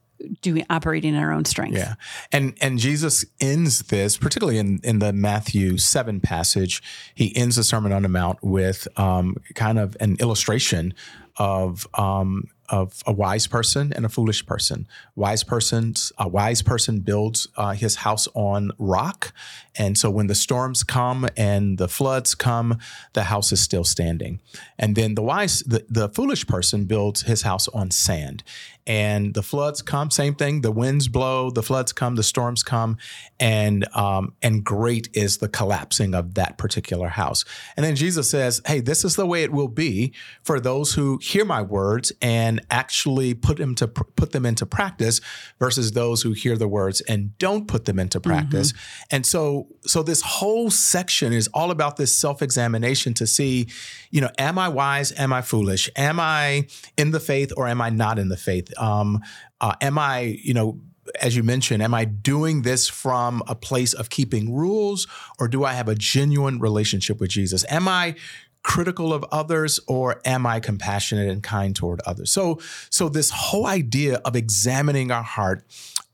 doing 0.42 0.64
operating 0.68 1.14
in 1.14 1.20
our 1.20 1.32
own 1.32 1.44
strength. 1.44 1.76
Yeah. 1.76 1.94
And 2.32 2.56
and 2.60 2.78
Jesus 2.78 3.24
ends 3.40 3.80
this, 3.84 4.16
particularly 4.16 4.58
in, 4.58 4.80
in 4.82 4.98
the 4.98 5.12
Matthew 5.12 5.78
7 5.78 6.20
passage, 6.20 6.82
he 7.14 7.34
ends 7.36 7.56
the 7.56 7.64
Sermon 7.64 7.92
on 7.92 8.02
the 8.02 8.08
Mount 8.08 8.42
with 8.42 8.86
um, 8.98 9.36
kind 9.54 9.78
of 9.78 9.96
an 10.00 10.16
illustration 10.20 10.94
of 11.36 11.86
um, 11.94 12.44
of 12.68 13.02
a 13.06 13.12
wise 13.12 13.46
person 13.46 13.92
and 13.94 14.04
a 14.04 14.08
foolish 14.08 14.46
person. 14.46 14.86
Wise 15.16 15.42
person's 15.42 16.12
a 16.18 16.28
wise 16.28 16.62
person 16.62 17.00
builds 17.00 17.48
uh, 17.56 17.72
his 17.72 17.96
house 17.96 18.28
on 18.34 18.70
rock, 18.78 19.32
and 19.76 19.96
so 19.96 20.10
when 20.10 20.26
the 20.26 20.34
storms 20.34 20.82
come 20.82 21.28
and 21.36 21.78
the 21.78 21.88
floods 21.88 22.34
come, 22.34 22.78
the 23.12 23.24
house 23.24 23.52
is 23.52 23.60
still 23.60 23.84
standing. 23.84 24.40
And 24.78 24.96
then 24.96 25.14
the 25.14 25.22
wise, 25.22 25.60
the, 25.60 25.84
the 25.88 26.08
foolish 26.08 26.46
person 26.46 26.84
builds 26.84 27.22
his 27.22 27.42
house 27.42 27.68
on 27.68 27.90
sand, 27.90 28.42
and 28.86 29.34
the 29.34 29.42
floods 29.42 29.82
come. 29.82 30.10
Same 30.10 30.34
thing. 30.34 30.62
The 30.62 30.72
winds 30.72 31.06
blow, 31.06 31.50
the 31.50 31.62
floods 31.62 31.92
come, 31.92 32.16
the 32.16 32.22
storms 32.22 32.62
come, 32.62 32.96
and 33.38 33.86
um, 33.94 34.32
and 34.42 34.64
great 34.64 35.08
is 35.12 35.38
the 35.38 35.48
collapsing 35.48 36.14
of 36.14 36.34
that 36.34 36.58
particular 36.58 37.08
house. 37.08 37.44
And 37.76 37.84
then 37.84 37.94
Jesus 37.94 38.28
says, 38.30 38.60
"Hey, 38.66 38.80
this 38.80 39.04
is 39.04 39.16
the 39.16 39.26
way 39.26 39.44
it 39.44 39.52
will 39.52 39.68
be 39.68 40.12
for 40.42 40.58
those 40.58 40.94
who 40.94 41.18
hear 41.22 41.44
my 41.44 41.62
words 41.62 42.10
and 42.20 42.60
actually 42.70 43.34
put 43.34 43.58
them 43.58 43.74
to 43.76 43.86
put 43.86 44.32
them 44.32 44.46
into 44.46 44.66
practice, 44.66 45.20
versus 45.58 45.92
those 45.92 46.22
who 46.22 46.32
hear 46.32 46.56
the 46.56 46.68
words 46.68 47.00
and 47.02 47.36
don't 47.38 47.68
put 47.68 47.84
them 47.84 47.98
into 47.98 48.18
practice." 48.18 48.72
Mm-hmm. 48.72 49.16
And 49.16 49.26
so, 49.26 49.59
so 49.82 50.02
this 50.02 50.22
whole 50.22 50.70
section 50.70 51.32
is 51.32 51.48
all 51.54 51.70
about 51.70 51.96
this 51.96 52.16
self 52.16 52.42
examination 52.42 53.14
to 53.14 53.26
see, 53.26 53.68
you 54.10 54.20
know, 54.20 54.30
am 54.38 54.58
I 54.58 54.68
wise? 54.68 55.12
Am 55.18 55.32
I 55.32 55.42
foolish? 55.42 55.90
Am 55.96 56.20
I 56.20 56.66
in 56.96 57.10
the 57.10 57.20
faith 57.20 57.52
or 57.56 57.68
am 57.68 57.80
I 57.80 57.90
not 57.90 58.18
in 58.18 58.28
the 58.28 58.36
faith? 58.36 58.72
Um, 58.78 59.20
uh, 59.60 59.74
am 59.80 59.98
I, 59.98 60.38
you 60.42 60.54
know, 60.54 60.80
as 61.20 61.36
you 61.36 61.42
mentioned, 61.42 61.82
am 61.82 61.94
I 61.94 62.04
doing 62.04 62.62
this 62.62 62.88
from 62.88 63.42
a 63.46 63.54
place 63.54 63.92
of 63.92 64.10
keeping 64.10 64.54
rules 64.54 65.06
or 65.38 65.48
do 65.48 65.64
I 65.64 65.72
have 65.72 65.88
a 65.88 65.94
genuine 65.94 66.60
relationship 66.60 67.20
with 67.20 67.30
Jesus? 67.30 67.64
Am 67.68 67.88
I 67.88 68.14
critical 68.62 69.12
of 69.12 69.24
others 69.32 69.80
or 69.88 70.20
am 70.24 70.46
I 70.46 70.60
compassionate 70.60 71.28
and 71.28 71.42
kind 71.42 71.74
toward 71.74 72.00
others? 72.06 72.30
So, 72.30 72.60
so 72.90 73.08
this 73.08 73.30
whole 73.30 73.66
idea 73.66 74.16
of 74.24 74.36
examining 74.36 75.10
our 75.10 75.22
heart, 75.22 75.64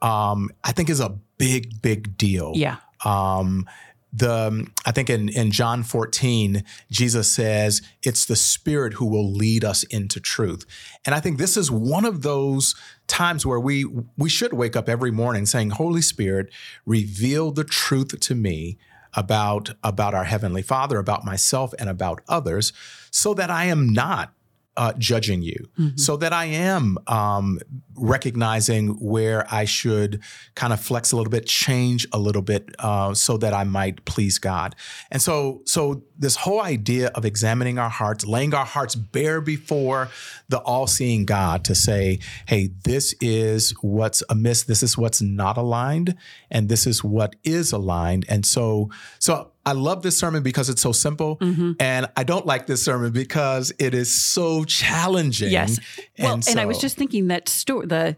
um, 0.01 0.51
I 0.65 0.73
think 0.73 0.91
is 0.91 1.01
a 1.01 1.11
big, 1.39 1.83
big 1.83 2.17
deal. 2.17 2.53
Yeah. 2.55 2.77
Um, 3.07 3.67
the 4.13 4.67
I 4.87 4.93
think 4.93 5.11
in 5.11 5.29
in 5.29 5.51
John 5.51 5.83
14 5.83 6.65
Jesus 6.91 7.31
says 7.31 7.83
it's 8.03 8.25
the 8.25 8.37
spirit 8.37 8.95
who 8.95 9.07
will 9.07 9.31
lead 9.31 9.65
us 9.65 9.83
into 9.85 10.21
truth. 10.21 10.65
And 11.05 11.15
I 11.15 11.21
think 11.21 11.39
this 11.39 11.57
is 11.57 11.71
one 11.71 12.05
of 12.05 12.23
those 12.23 12.75
times 13.07 13.45
where 13.45 13.61
we 13.61 13.85
we 14.17 14.31
should 14.31 14.53
wake 14.53 14.77
up 14.77 14.89
every 14.89 15.11
morning 15.11 15.45
saying 15.45 15.71
Holy 15.71 16.01
Spirit 16.01 16.49
reveal 16.87 17.51
the 17.51 17.65
truth 17.65 18.19
to 18.19 18.35
me 18.35 18.79
about 19.13 19.71
about 19.83 20.15
our 20.15 20.25
heavenly 20.25 20.63
Father, 20.63 20.99
about 20.99 21.25
myself 21.25 21.75
and 21.79 21.89
about 21.91 22.23
others 22.29 22.73
so 23.11 23.35
that 23.35 23.51
I 23.51 23.65
am 23.65 23.93
not 23.93 24.33
uh, 24.77 24.93
judging 24.99 25.43
you 25.43 25.69
mm-hmm. 25.79 25.97
so 25.97 26.17
that 26.17 26.33
I 26.33 26.47
am 26.47 26.99
um, 27.07 27.59
recognizing 27.95 28.89
where 29.01 29.47
I 29.53 29.65
should 29.65 30.23
kind 30.55 30.73
of 30.73 30.81
flex 30.81 31.13
a 31.13 31.17
little 31.17 31.31
bit, 31.31 31.47
change 31.47 32.07
a 32.13 32.19
little 32.19 32.43
bit 32.43 32.75
uh, 32.79 33.15
so 33.15 33.37
that 33.39 33.55
I 33.55 33.65
might 33.65 34.05
please 34.05 34.39
God. 34.39 34.77
And 35.11 35.23
so, 35.23 35.63
so 35.65 36.03
this 36.19 36.37
whole 36.37 36.61
idea 36.61 37.09
of 37.09 37.25
examining 37.25 37.79
our 37.79 37.89
hearts, 37.89 38.27
laying 38.27 38.55
our 38.55 38.65
hearts 38.65 38.95
bare 38.95 39.41
before 39.41 40.09
the 40.49 40.59
all 40.61 40.87
seeing 40.87 41.25
God 41.25 41.65
to 41.65 41.75
say, 41.75 42.19
hey, 42.47 42.71
this 42.85 43.15
is 43.21 43.71
what's 43.81 44.23
amiss, 44.29 44.65
this 44.65 44.83
is 44.83 44.99
what's 44.99 45.23
not 45.23 45.57
aligned, 45.57 46.17
and 46.51 46.69
this 46.69 46.87
is 46.87 47.03
what 47.03 47.37
is 47.45 47.73
aligned. 47.73 48.25
And 48.29 48.45
so, 48.45 48.91
so 49.19 49.53
I 49.67 49.73
love 49.73 50.03
this 50.03 50.17
sermon 50.17 50.45
because 50.45 50.71
it's 50.71 50.81
so 50.81 50.93
simple, 50.93 51.39
mm-hmm. 51.39 51.73
and 51.81 52.07
I 52.17 52.23
don't 52.23 52.47
like 52.47 52.67
this 52.67 52.85
sermon 52.85 53.11
because 53.11 53.73
it 53.81 53.95
is 53.95 54.15
so 54.15 54.63
challenging. 54.63 55.51
Yes, 55.51 55.81
well, 56.21 56.35
and, 56.35 56.45
so, 56.45 56.53
and 56.53 56.61
I 56.61 56.67
was 56.67 56.79
just 56.79 56.97
thinking 56.97 57.27
that 57.27 57.49
story, 57.49 57.87
the 57.87 58.17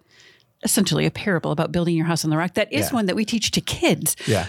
essentially 0.62 1.06
a 1.06 1.10
parable 1.10 1.50
about 1.50 1.72
building 1.72 1.96
your 1.96 2.04
house 2.04 2.22
on 2.22 2.30
the 2.30 2.36
rock. 2.36 2.54
That 2.54 2.70
is 2.70 2.88
yeah. 2.90 2.94
one 2.94 3.06
that 3.06 3.16
we 3.16 3.24
teach 3.24 3.50
to 3.52 3.62
kids. 3.62 4.14
Yeah, 4.26 4.46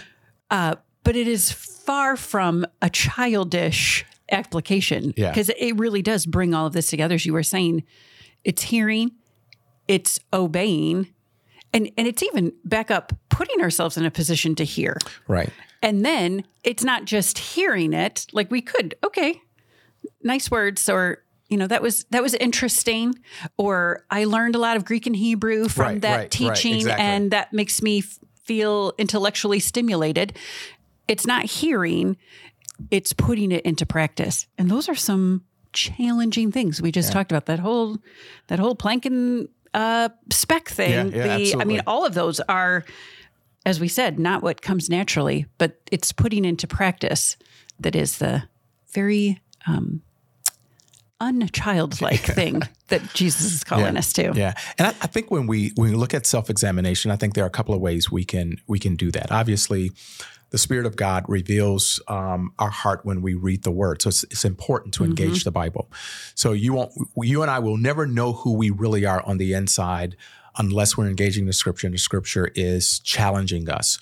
uh, 0.50 0.76
but 1.02 1.16
it 1.16 1.26
is 1.26 1.50
far 1.50 2.16
from 2.16 2.66
a 2.82 2.90
childish 2.90 4.04
application 4.30 5.12
because 5.16 5.48
yeah. 5.48 5.68
it 5.68 5.78
really 5.78 6.02
does 6.02 6.26
bring 6.26 6.52
all 6.52 6.66
of 6.66 6.74
this 6.74 6.88
together. 6.88 7.14
As 7.14 7.24
you 7.24 7.32
were 7.32 7.42
saying, 7.42 7.82
it's 8.44 8.60
hearing, 8.60 9.12
it's 9.88 10.20
obeying, 10.34 11.08
and 11.72 11.90
and 11.96 12.06
it's 12.06 12.22
even 12.22 12.52
back 12.62 12.90
up 12.90 13.14
putting 13.30 13.62
ourselves 13.62 13.96
in 13.96 14.04
a 14.04 14.10
position 14.10 14.54
to 14.56 14.64
hear. 14.64 14.98
Right. 15.26 15.48
And 15.82 16.04
then 16.04 16.44
it's 16.62 16.84
not 16.84 17.06
just 17.06 17.38
hearing 17.38 17.92
it, 17.92 18.26
like 18.32 18.50
we 18.50 18.60
could, 18.60 18.94
okay, 19.04 19.40
nice 20.22 20.50
words 20.50 20.88
or 20.88 21.22
you 21.48 21.56
know 21.56 21.66
that 21.66 21.82
was 21.82 22.04
that 22.10 22.22
was 22.22 22.34
interesting 22.34 23.14
or 23.58 24.04
i 24.10 24.24
learned 24.24 24.54
a 24.54 24.58
lot 24.58 24.76
of 24.76 24.84
greek 24.84 25.06
and 25.06 25.16
hebrew 25.16 25.68
from 25.68 25.84
right, 25.84 26.00
that 26.02 26.16
right, 26.16 26.30
teaching 26.30 26.72
right, 26.72 26.80
exactly. 26.80 27.04
and 27.04 27.30
that 27.32 27.52
makes 27.52 27.82
me 27.82 27.98
f- 27.98 28.18
feel 28.42 28.92
intellectually 28.98 29.58
stimulated 29.58 30.36
it's 31.08 31.26
not 31.26 31.44
hearing 31.44 32.16
it's 32.90 33.12
putting 33.12 33.52
it 33.52 33.64
into 33.64 33.84
practice 33.84 34.46
and 34.56 34.70
those 34.70 34.88
are 34.88 34.94
some 34.94 35.44
challenging 35.72 36.50
things 36.50 36.80
we 36.80 36.90
just 36.90 37.10
yeah. 37.10 37.14
talked 37.14 37.32
about 37.32 37.46
that 37.46 37.58
whole 37.58 37.98
that 38.46 38.58
whole 38.58 38.74
plank 38.74 39.04
and 39.04 39.48
uh, 39.72 40.08
speck 40.32 40.68
thing 40.68 40.90
yeah, 40.90 41.04
yeah, 41.16 41.22
the 41.22 41.30
absolutely. 41.30 41.60
i 41.60 41.64
mean 41.64 41.82
all 41.86 42.04
of 42.04 42.14
those 42.14 42.40
are 42.40 42.84
as 43.66 43.80
we 43.80 43.88
said, 43.88 44.18
not 44.18 44.42
what 44.42 44.62
comes 44.62 44.88
naturally, 44.88 45.46
but 45.58 45.80
it's 45.90 46.12
putting 46.12 46.44
into 46.44 46.66
practice 46.66 47.36
that 47.78 47.94
is 47.94 48.18
the 48.18 48.44
very 48.92 49.40
um, 49.66 50.02
unchildlike 51.20 52.34
thing 52.34 52.62
that 52.88 53.02
Jesus 53.14 53.52
is 53.52 53.64
calling 53.64 53.94
yeah, 53.94 53.98
us 53.98 54.12
to. 54.14 54.32
Yeah, 54.34 54.54
and 54.78 54.88
I, 54.88 54.90
I, 54.90 55.06
think 55.06 55.30
when 55.30 55.46
we 55.46 55.72
when 55.74 55.90
we 55.90 55.96
look 55.96 56.14
at 56.14 56.26
self 56.26 56.50
examination, 56.50 57.10
I 57.10 57.16
think 57.16 57.34
there 57.34 57.44
are 57.44 57.48
a 57.48 57.50
couple 57.50 57.74
of 57.74 57.80
ways 57.80 58.10
we 58.10 58.24
can 58.24 58.56
we 58.66 58.78
can 58.78 58.96
do 58.96 59.10
that. 59.12 59.30
Obviously, 59.30 59.92
the 60.50 60.58
Spirit 60.58 60.86
of 60.86 60.96
God 60.96 61.24
reveals 61.28 62.00
um, 62.08 62.52
our 62.58 62.70
heart 62.70 63.04
when 63.04 63.22
we 63.22 63.34
read 63.34 63.62
the 63.62 63.70
Word, 63.70 64.02
so 64.02 64.08
it's, 64.08 64.24
it's 64.24 64.44
important 64.44 64.94
to 64.94 65.04
engage 65.04 65.40
mm-hmm. 65.40 65.44
the 65.44 65.52
Bible. 65.52 65.90
So 66.34 66.52
you 66.52 66.72
won't, 66.72 66.92
you 67.16 67.42
and 67.42 67.50
I 67.50 67.58
will 67.58 67.76
never 67.76 68.06
know 68.06 68.32
who 68.32 68.54
we 68.54 68.70
really 68.70 69.04
are 69.04 69.22
on 69.22 69.38
the 69.38 69.52
inside 69.52 70.16
unless 70.56 70.96
we're 70.96 71.06
engaging 71.06 71.46
the 71.46 71.52
scripture 71.52 71.86
and 71.86 71.94
the 71.94 71.98
scripture 71.98 72.50
is 72.54 72.98
challenging 73.00 73.68
us. 73.68 73.98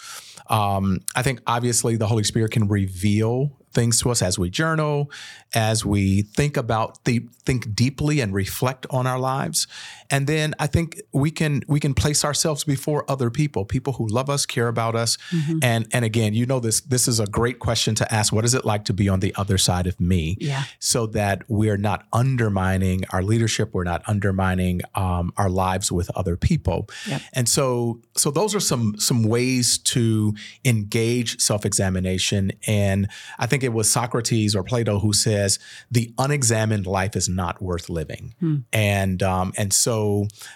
Um, 0.48 1.00
I 1.14 1.22
think 1.22 1.40
obviously 1.46 1.96
the 1.96 2.06
Holy 2.06 2.24
Spirit 2.24 2.52
can 2.52 2.68
reveal 2.68 3.58
things 3.72 4.00
to 4.00 4.10
us 4.10 4.22
as 4.22 4.38
we 4.38 4.50
journal, 4.50 5.10
as 5.54 5.84
we 5.84 6.22
think 6.22 6.56
about 6.56 7.04
the 7.04 7.26
think 7.44 7.74
deeply 7.74 8.20
and 8.20 8.32
reflect 8.34 8.86
on 8.90 9.06
our 9.06 9.18
lives. 9.18 9.66
And 10.10 10.26
then 10.26 10.54
I 10.58 10.66
think 10.66 11.00
we 11.12 11.30
can 11.30 11.62
we 11.68 11.80
can 11.80 11.94
place 11.94 12.24
ourselves 12.24 12.64
before 12.64 13.04
other 13.10 13.30
people, 13.30 13.64
people 13.64 13.94
who 13.94 14.06
love 14.06 14.30
us, 14.30 14.46
care 14.46 14.68
about 14.68 14.94
us. 14.94 15.18
Mm-hmm. 15.30 15.58
And 15.62 15.86
and 15.92 16.04
again, 16.04 16.34
you 16.34 16.46
know 16.46 16.60
this 16.60 16.80
this 16.80 17.08
is 17.08 17.20
a 17.20 17.26
great 17.26 17.58
question 17.58 17.94
to 17.96 18.14
ask. 18.14 18.32
What 18.32 18.44
is 18.44 18.54
it 18.54 18.64
like 18.64 18.84
to 18.86 18.94
be 18.94 19.08
on 19.08 19.20
the 19.20 19.34
other 19.36 19.58
side 19.58 19.86
of 19.86 20.00
me? 20.00 20.36
Yeah. 20.40 20.64
So 20.78 21.06
that 21.08 21.42
we're 21.48 21.76
not 21.76 22.06
undermining 22.12 23.04
our 23.10 23.22
leadership, 23.22 23.74
we're 23.74 23.84
not 23.84 24.02
undermining 24.06 24.80
um, 24.94 25.32
our 25.36 25.50
lives 25.50 25.92
with 25.92 26.10
other 26.16 26.36
people. 26.36 26.88
Yep. 27.06 27.22
And 27.34 27.48
so 27.48 28.00
so 28.16 28.30
those 28.30 28.54
are 28.54 28.60
some 28.60 28.98
some 28.98 29.24
ways 29.24 29.78
to 29.78 30.34
engage 30.64 31.40
self-examination. 31.40 32.52
And 32.66 33.08
I 33.38 33.46
think 33.46 33.62
it 33.62 33.72
was 33.72 33.90
Socrates 33.90 34.56
or 34.56 34.62
Plato 34.62 35.00
who 35.00 35.12
says 35.12 35.58
the 35.90 36.12
unexamined 36.16 36.86
life 36.86 37.14
is 37.14 37.28
not 37.28 37.60
worth 37.60 37.88
living. 37.90 38.34
Hmm. 38.40 38.56
And 38.72 39.22
um, 39.22 39.52
and 39.56 39.72
so 39.72 39.97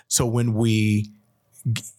so 0.08 0.26
when 0.26 0.54
we 0.54 1.10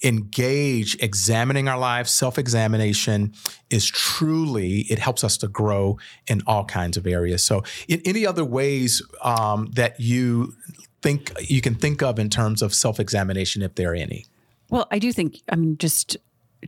engage 0.04 1.02
examining 1.02 1.70
our 1.70 1.78
lives 1.78 2.12
self-examination 2.12 3.34
is 3.70 3.86
truly 3.86 4.80
it 4.90 5.00
helps 5.00 5.24
us 5.24 5.38
to 5.38 5.48
grow 5.48 5.98
in 6.28 6.42
all 6.48 6.66
kinds 6.66 6.98
of 6.98 7.08
areas 7.08 7.46
so 7.46 7.64
in 7.88 8.02
any 8.04 8.28
other 8.28 8.44
ways 8.44 9.02
um, 9.22 9.70
that 9.74 9.98
you 10.00 10.54
think 11.02 11.32
you 11.40 11.62
can 11.62 11.76
think 11.76 12.02
of 12.04 12.20
in 12.20 12.30
terms 12.30 12.62
of 12.62 12.74
self-examination 12.74 13.62
if 13.62 13.76
there 13.76 13.92
are 13.92 13.96
any 13.96 14.26
well 14.70 14.86
i 14.92 15.00
do 15.00 15.14
think 15.14 15.42
i 15.50 15.56
mean 15.56 15.78
just 15.78 16.18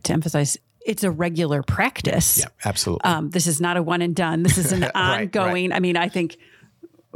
to 0.02 0.12
emphasize 0.12 0.56
it's 0.86 1.02
a 1.02 1.10
regular 1.10 1.62
practice. 1.62 2.38
Yeah, 2.38 2.46
absolutely. 2.64 3.10
Um, 3.10 3.30
this 3.30 3.46
is 3.46 3.60
not 3.60 3.76
a 3.76 3.82
one 3.82 4.02
and 4.02 4.14
done. 4.14 4.44
This 4.44 4.56
is 4.56 4.72
an 4.72 4.80
right, 4.94 5.22
ongoing. 5.22 5.70
Right. 5.70 5.76
I 5.76 5.80
mean, 5.80 5.96
I 5.96 6.08
think, 6.08 6.38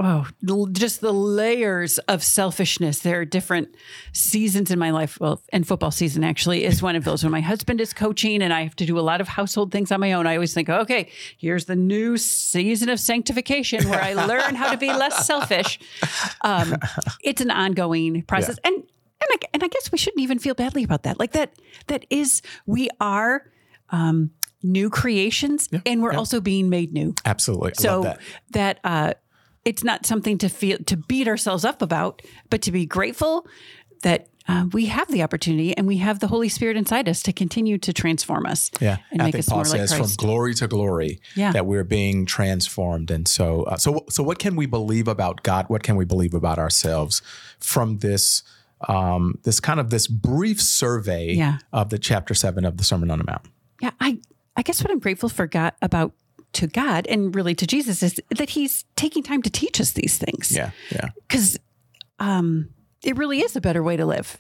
oh, 0.01 0.27
just 0.73 1.01
the 1.01 1.13
layers 1.13 1.99
of 2.01 2.25
selfishness. 2.25 3.01
There 3.01 3.21
are 3.21 3.25
different 3.25 3.75
seasons 4.13 4.71
in 4.71 4.79
my 4.79 4.91
life. 4.91 5.21
Well, 5.21 5.43
and 5.53 5.67
football 5.67 5.91
season 5.91 6.25
actually 6.25 6.65
is 6.65 6.83
one 6.83 6.97
of 6.97 7.05
those. 7.05 7.23
When 7.23 7.31
my 7.31 7.41
husband 7.41 7.81
is 7.81 7.93
coaching 7.93 8.43
and 8.43 8.53
I 8.53 8.63
have 8.63 8.77
to 8.77 8.87
do 8.87 8.99
a 8.99 9.03
lot 9.03 9.21
of 9.21 9.29
household 9.29 9.73
things 9.73 9.93
on 9.93 10.01
my 10.01 10.13
own, 10.13 10.27
I 10.27 10.35
always 10.35 10.55
think, 10.55 10.69
okay, 10.69 11.11
here's 11.37 11.67
the 11.67 11.77
new 11.77 12.17
season 12.17 12.89
of 12.89 12.99
sanctification 12.99 13.89
where 13.89 14.03
I 14.03 14.15
learn 14.15 14.55
how 14.55 14.71
to 14.71 14.77
be 14.77 14.89
less 14.89 15.27
selfish. 15.27 15.79
Um, 16.41 16.77
it's 17.23 17.41
an 17.41 17.51
ongoing 17.51 18.23
process, 18.23 18.57
yeah. 18.65 18.71
and 18.71 18.85
and 19.23 19.29
I, 19.31 19.49
and 19.53 19.63
I 19.63 19.69
guess 19.69 19.93
we 19.93 19.99
shouldn't 19.99 20.23
even 20.23 20.39
feel 20.39 20.55
badly 20.55 20.83
about 20.83 21.03
that. 21.03 21.19
Like 21.19 21.33
that, 21.33 21.53
that 21.89 22.07
is, 22.09 22.41
we 22.65 22.89
are 23.01 23.45
um, 23.91 24.31
new 24.63 24.89
creations 24.89 25.69
yeah, 25.71 25.81
and 25.85 26.03
we're 26.03 26.13
yeah. 26.13 26.19
also 26.19 26.41
being 26.41 26.71
made 26.71 26.93
new. 26.93 27.15
Absolutely. 27.25 27.73
I 27.79 27.83
so 27.83 28.03
that, 28.03 28.21
that 28.53 28.81
uh, 28.83 29.15
it's 29.65 29.85
not 29.85 30.07
something 30.07 30.39
to 30.39 30.49
feel 30.49 30.79
to 30.87 30.97
beat 30.97 31.29
ourselves 31.29 31.65
up 31.65 31.83
about, 31.83 32.23
but 32.49 32.63
to 32.63 32.73
be 32.73 32.87
grateful 32.87 33.47
that 34.03 34.29
uh, 34.49 34.65
we 34.73 34.87
have 34.87 35.07
the 35.09 35.23
opportunity 35.23 35.77
and 35.77 35.87
we 35.87 35.99
have 35.99 36.19
the 36.21 36.27
Holy 36.27 36.49
Spirit 36.49 36.77
inside 36.77 37.09
us 37.09 37.23
to 37.23 37.33
continue 37.33 37.77
to 37.79 37.93
transform 37.93 38.47
us. 38.47 38.71
Yeah, 38.81 38.97
and 39.13 39.21
I 39.21 39.27
make 39.27 39.33
think 39.35 39.41
us 39.43 39.49
Paul 39.51 39.59
more 39.59 39.65
says 39.67 39.93
Christ. 39.93 40.17
from 40.19 40.27
glory 40.27 40.55
to 40.55 40.67
glory 40.67 41.21
Yeah. 41.37 41.53
that 41.53 41.67
we're 41.67 41.85
being 41.85 42.25
transformed. 42.27 43.11
And 43.11 43.29
so, 43.29 43.65
uh, 43.65 43.77
so, 43.77 44.05
so, 44.09 44.23
what 44.23 44.39
can 44.39 44.57
we 44.57 44.67
believe 44.67 45.07
about 45.07 45.43
God? 45.43 45.67
What 45.69 45.83
can 45.83 45.97
we 45.97 46.05
believe 46.05 46.35
about 46.35 46.59
ourselves 46.59 47.21
from 47.59 47.99
this? 47.99 48.43
Um, 48.89 49.39
this 49.43 49.61
kind 49.61 49.79
of 49.79 49.91
this 49.91 50.07
brief 50.07 50.59
survey 50.59 51.35
Yeah. 51.35 51.59
of 51.71 51.91
the 51.91 51.99
chapter 51.99 52.33
seven 52.33 52.65
of 52.65 52.79
the 52.79 52.83
Sermon 52.85 53.11
on 53.11 53.19
the 53.19 53.25
Mount. 53.25 53.43
Yeah, 53.83 53.91
I 54.01 54.21
I 54.57 54.63
guess 54.63 54.83
what 54.83 54.91
I'm 54.91 54.99
grateful 55.01 55.29
for 55.29 55.47
God 55.47 55.75
about 55.83 56.13
to 56.53 56.67
God 56.67 57.07
and 57.07 57.35
really 57.35 57.55
to 57.55 57.67
Jesus 57.67 58.03
is 58.03 58.21
that 58.31 58.51
He's 58.51 58.85
taking 58.97 59.23
time 59.23 59.43
to 59.43 59.51
teach 59.51 59.81
us 59.81 59.93
these 59.93 60.19
things. 60.19 60.53
Yeah, 60.53 60.71
yeah, 60.91 61.11
because 61.27 61.59
um, 62.19 62.71
it 63.03 63.17
really 63.17 63.41
is 63.41 63.57
a 63.57 63.61
better 63.61 63.83
way 63.83 63.97
to 63.97 64.07
live. 64.07 64.39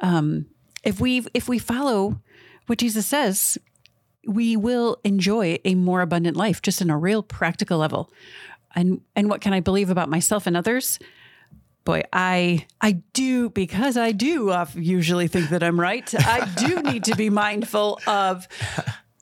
Um, 0.00 0.46
if 0.84 1.00
we 1.00 1.26
if 1.34 1.48
we 1.48 1.58
follow 1.58 2.20
what 2.66 2.78
Jesus 2.78 3.06
says, 3.06 3.58
we 4.26 4.56
will 4.56 4.98
enjoy 5.04 5.58
a 5.64 5.74
more 5.74 6.00
abundant 6.00 6.36
life, 6.36 6.62
just 6.62 6.80
in 6.80 6.90
a 6.90 6.98
real 6.98 7.22
practical 7.22 7.78
level. 7.78 8.10
And 8.74 9.00
and 9.16 9.28
what 9.28 9.40
can 9.40 9.52
I 9.52 9.60
believe 9.60 9.90
about 9.90 10.08
myself 10.08 10.46
and 10.46 10.56
others? 10.56 10.98
Boy, 11.84 12.02
I 12.12 12.66
I 12.80 12.92
do 13.12 13.50
because 13.50 13.96
I 13.96 14.12
do 14.12 14.54
usually 14.74 15.28
think 15.28 15.50
that 15.50 15.62
I'm 15.62 15.80
right. 15.80 16.14
I 16.14 16.48
do 16.56 16.82
need 16.82 17.04
to 17.04 17.16
be 17.16 17.30
mindful 17.30 17.98
of 18.06 18.46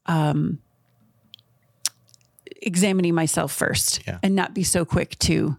um, 0.06 0.58
examining 2.62 3.14
myself 3.14 3.52
first 3.52 4.00
Yeah. 4.06 4.18
and 4.22 4.34
not 4.34 4.54
be 4.54 4.62
so 4.64 4.84
quick 4.84 5.18
to 5.20 5.56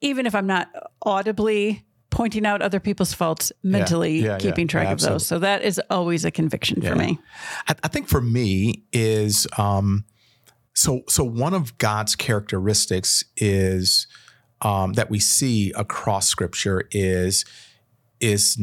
even 0.00 0.26
if 0.26 0.34
I'm 0.34 0.46
not 0.46 0.68
audibly 1.02 1.84
pointing 2.10 2.46
out 2.46 2.62
other 2.62 2.80
people's 2.80 3.12
faults, 3.12 3.52
mentally 3.62 4.20
Yeah, 4.20 4.32
yeah, 4.32 4.38
keeping 4.38 4.66
track 4.68 4.88
of 4.88 5.00
those. 5.00 5.26
So 5.26 5.38
that 5.40 5.62
is 5.62 5.80
always 5.90 6.24
a 6.24 6.30
conviction 6.30 6.80
for 6.80 6.94
me. 6.94 7.18
I, 7.68 7.74
I 7.82 7.88
think 7.88 8.08
for 8.08 8.20
me 8.20 8.84
is 8.92 9.46
um, 9.58 10.04
so 10.74 11.02
so 11.08 11.24
one 11.24 11.54
of 11.54 11.76
God's 11.78 12.14
characteristics 12.16 13.24
is 13.36 14.06
um, 14.62 14.94
that 14.94 15.10
we 15.10 15.18
see 15.18 15.72
across 15.72 16.28
Scripture 16.28 16.88
is 16.90 17.44
is 18.20 18.60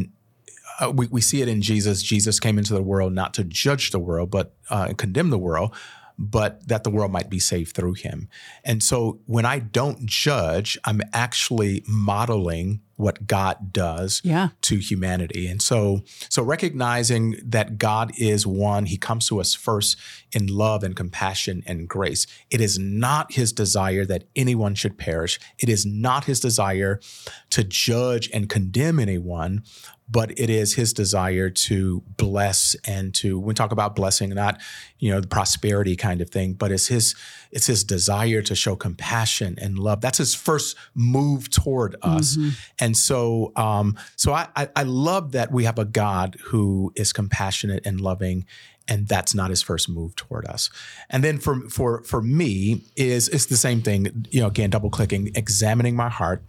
uh, 0.80 0.92
we, 0.92 1.08
we 1.08 1.22
see 1.22 1.42
it 1.42 1.48
in 1.48 1.62
Jesus. 1.62 2.02
Jesus 2.02 2.40
came 2.40 2.58
into 2.58 2.74
the 2.74 2.84
world 2.84 3.14
not 3.14 3.34
to 3.36 3.44
judge 3.44 3.92
the 3.92 4.00
world, 4.00 4.32
but 4.32 4.56
uh, 4.70 4.94
condemn 4.98 5.30
the 5.30 5.38
world, 5.38 5.74
but 6.18 6.68
that 6.68 6.84
the 6.84 6.90
world 6.90 7.12
might 7.12 7.30
be 7.30 7.40
saved 7.40 7.76
through 7.76 7.94
him. 7.94 8.30
And 8.64 8.82
so 8.82 9.20
when 9.26 9.46
I 9.46 9.60
don't 9.60 10.06
judge, 10.06 10.78
I'm 10.86 11.02
actually 11.14 11.84
modeling 11.88 12.82
what 12.98 13.28
God 13.28 13.74
does 13.74 14.22
Yeah. 14.24 14.50
to 14.62 14.78
humanity. 14.78 15.48
And 15.48 15.62
so 15.62 16.04
so 16.30 16.42
recognizing 16.42 17.36
that 17.44 17.78
God 17.78 18.14
is 18.18 18.48
one, 18.48 18.86
he 18.86 18.96
comes 18.98 19.28
to 19.28 19.42
us 19.42 19.54
first 19.54 19.98
in 20.32 20.48
love 20.48 20.82
and 20.84 20.96
compassion 20.96 21.62
and 21.68 21.90
grace. 21.90 22.26
It 22.50 22.62
is 22.62 22.80
not 22.80 23.34
his 23.34 23.52
desire 23.52 24.06
that 24.06 24.24
anyone 24.36 24.76
should 24.76 24.98
perish. 24.98 25.40
It 25.60 25.68
is 25.68 25.86
not 25.86 26.24
his 26.26 26.40
desire 26.40 27.02
to 27.50 27.66
judge 27.66 28.30
and 28.34 28.48
condemn 28.50 29.00
anyone, 29.00 29.64
but 30.08 30.38
it 30.40 30.50
is 30.50 30.76
his 30.76 30.94
desire 30.94 31.50
to 31.50 32.04
bless 32.18 32.76
and 32.86 33.14
to 33.16 33.40
when 33.40 33.48
we 33.50 33.54
talk 33.54 33.72
about 33.72 33.96
blessing 33.96 34.30
not 34.30 34.62
you 35.00 35.12
know 35.12 35.20
the 35.20 35.28
prosperity 35.28 35.96
kind 35.96 36.22
of 36.22 36.30
thing 36.30 36.54
but 36.54 36.72
it's 36.72 36.88
his 36.88 37.16
it's 37.56 37.68
his 37.68 37.86
desire 37.86 38.42
to 38.42 38.54
show 38.54 38.76
compassion 38.76 39.58
and 39.62 39.80
love. 39.80 40.02
That's 40.02 40.18
his 40.18 40.36
first 40.36 40.76
move 40.94 41.50
toward 41.50 41.96
us. 42.02 42.36
And 42.80 42.98
so 42.98 43.54
um 43.56 43.98
so 44.18 44.34
I, 44.34 44.48
I 44.56 44.70
i 44.76 44.84
love 44.84 45.32
that 45.32 45.52
we 45.52 45.64
have 45.64 45.80
a 45.80 45.86
god 45.86 46.38
who 46.46 46.92
is 46.96 47.14
compassionate 47.14 47.86
and 47.86 48.02
loving 48.02 48.46
and 48.88 49.08
that's 49.08 49.34
not 49.34 49.50
his 49.50 49.64
first 49.64 49.90
move 49.90 50.16
toward 50.16 50.46
us. 50.46 50.70
And 51.10 51.24
then 51.24 51.40
for 51.40 51.62
for 51.70 52.04
for 52.04 52.22
me 52.22 52.84
is 52.96 53.30
it's 53.30 53.48
the 53.48 53.58
same 53.58 53.82
thing 53.82 54.28
you 54.30 54.42
know 54.42 54.48
again 54.48 54.70
double 54.70 54.90
clicking 54.90 55.32
examining 55.34 55.96
my 55.96 56.10
heart. 56.10 56.44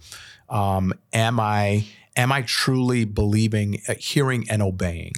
Um 0.49 0.93
am 1.13 1.39
i 1.41 1.87
am 2.17 2.33
I 2.33 2.43
truly 2.43 3.05
believing, 3.05 3.81
uh, 3.89 3.95
hearing, 3.99 4.47
and 4.51 4.63
obeying? 4.63 5.13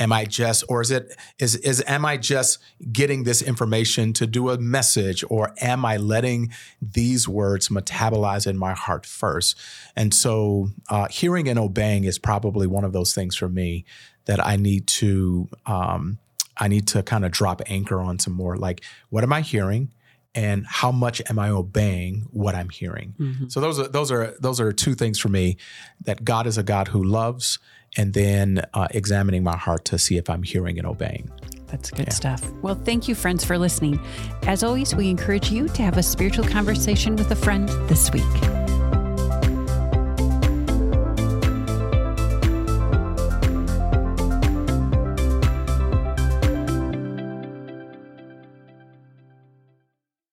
Am 0.00 0.12
I 0.12 0.24
just, 0.24 0.64
or 0.68 0.80
is 0.80 0.90
it, 0.90 1.14
is, 1.38 1.56
is, 1.56 1.84
am 1.86 2.04
I 2.04 2.16
just 2.16 2.58
getting 2.90 3.24
this 3.24 3.42
information 3.42 4.12
to 4.14 4.26
do 4.26 4.48
a 4.50 4.58
message, 4.58 5.22
or 5.28 5.52
am 5.60 5.84
I 5.84 5.98
letting 5.98 6.50
these 6.80 7.28
words 7.28 7.68
metabolize 7.68 8.46
in 8.46 8.56
my 8.56 8.72
heart 8.72 9.04
first? 9.04 9.56
And 9.94 10.14
so, 10.14 10.70
uh, 10.88 11.08
hearing 11.08 11.48
and 11.48 11.58
obeying 11.58 12.04
is 12.04 12.18
probably 12.18 12.66
one 12.66 12.84
of 12.84 12.92
those 12.92 13.14
things 13.14 13.36
for 13.36 13.48
me 13.48 13.84
that 14.24 14.44
I 14.44 14.56
need 14.56 14.86
to, 14.86 15.48
um, 15.66 16.18
I 16.56 16.68
need 16.68 16.86
to 16.88 17.02
kind 17.02 17.24
of 17.24 17.30
drop 17.32 17.62
anchor 17.66 18.00
on 18.00 18.18
some 18.18 18.34
more. 18.34 18.56
Like, 18.56 18.82
what 19.10 19.24
am 19.24 19.32
I 19.32 19.40
hearing? 19.40 19.92
And 20.34 20.64
how 20.66 20.92
much 20.92 21.20
am 21.28 21.38
I 21.38 21.50
obeying 21.50 22.26
what 22.30 22.54
I'm 22.54 22.68
hearing? 22.68 23.14
So 23.48 23.60
those 23.60 23.78
are 23.78 23.88
those 23.88 24.12
are 24.12 24.34
those 24.40 24.60
are 24.60 24.72
two 24.72 24.94
things 24.94 25.18
for 25.18 25.28
me 25.28 25.56
that 26.02 26.24
God 26.24 26.46
is 26.46 26.58
a 26.58 26.62
God 26.62 26.88
who 26.88 27.02
loves, 27.02 27.58
and 27.96 28.14
then 28.14 28.62
uh, 28.74 28.88
examining 28.90 29.42
my 29.42 29.56
heart 29.56 29.84
to 29.86 29.98
see 29.98 30.16
if 30.16 30.30
I'm 30.30 30.42
hearing 30.42 30.78
and 30.78 30.86
obeying. 30.86 31.30
That's 31.66 31.90
good 31.90 32.12
stuff. 32.12 32.42
Well, 32.62 32.74
thank 32.74 33.06
you, 33.06 33.14
friends, 33.14 33.44
for 33.44 33.56
listening. 33.56 34.00
As 34.42 34.64
always, 34.64 34.94
we 34.94 35.08
encourage 35.08 35.50
you 35.50 35.68
to 35.68 35.82
have 35.82 35.98
a 35.98 36.02
spiritual 36.02 36.44
conversation 36.44 37.16
with 37.16 37.30
a 37.30 37.36
friend 37.36 37.68
this 37.88 38.10
week. 38.12 38.59